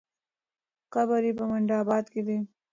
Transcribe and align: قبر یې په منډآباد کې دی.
قبر 0.93 1.21
یې 1.27 1.33
په 1.39 1.43
منډآباد 1.49 2.05
کې 2.13 2.21
دی. 2.27 2.37